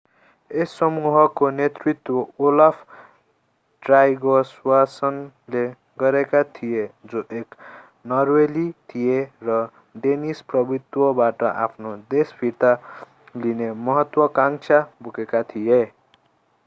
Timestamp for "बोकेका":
15.03-15.43